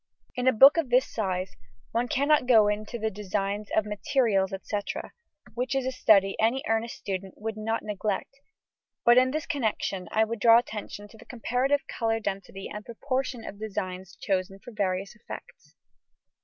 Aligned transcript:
In 0.35 0.47
a 0.47 0.51
book 0.51 0.77
of 0.77 0.89
this 0.89 1.05
size, 1.05 1.55
one 1.91 2.07
cannot 2.07 2.47
go 2.47 2.67
into 2.67 2.97
the 2.97 3.11
designs 3.11 3.69
of 3.77 3.85
materials, 3.85 4.51
&c., 4.63 4.77
which 5.53 5.75
is 5.75 5.85
a 5.85 5.91
study 5.91 6.35
any 6.39 6.63
earnest 6.67 6.95
student 6.95 7.35
would 7.37 7.55
not 7.55 7.83
neglect, 7.83 8.39
but 9.05 9.19
in 9.19 9.29
this 9.29 9.45
connection 9.45 10.07
I 10.11 10.23
would 10.23 10.39
draw 10.39 10.57
attention 10.57 11.07
to 11.09 11.19
the 11.19 11.25
comparative 11.25 11.85
colour 11.87 12.19
density 12.19 12.67
and 12.67 12.83
proportion 12.83 13.45
of 13.45 13.59
designs 13.59 14.15
chosen 14.15 14.57
for 14.57 14.71
various 14.71 15.15
effects. 15.15 15.75